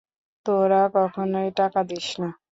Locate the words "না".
2.21-2.29